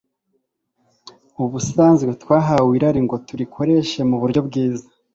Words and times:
Ubusanzwe 1.43 2.11
twahawe 2.21 2.71
irari 2.77 2.99
ngo 3.05 3.15
turikoreshe 3.27 3.99
mu 4.09 4.15
buryo 4.21 4.39
bwiza 4.47 4.87